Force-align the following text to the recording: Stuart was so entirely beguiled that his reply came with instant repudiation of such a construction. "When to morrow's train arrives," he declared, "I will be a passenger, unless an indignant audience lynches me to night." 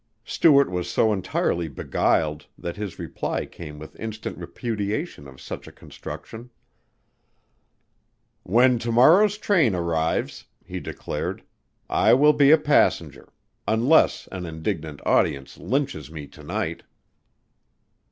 Stuart 0.25 0.71
was 0.71 0.89
so 0.89 1.13
entirely 1.13 1.67
beguiled 1.67 2.47
that 2.57 2.75
his 2.75 2.97
reply 2.97 3.45
came 3.45 3.77
with 3.77 3.99
instant 3.99 4.35
repudiation 4.35 5.27
of 5.27 5.39
such 5.39 5.67
a 5.67 5.71
construction. 5.71 6.49
"When 8.41 8.79
to 8.79 8.91
morrow's 8.91 9.37
train 9.37 9.75
arrives," 9.75 10.45
he 10.65 10.79
declared, 10.79 11.43
"I 11.87 12.15
will 12.15 12.33
be 12.33 12.49
a 12.49 12.57
passenger, 12.57 13.31
unless 13.67 14.27
an 14.31 14.47
indignant 14.47 15.01
audience 15.05 15.59
lynches 15.59 16.09
me 16.11 16.25
to 16.29 16.41
night." 16.41 16.81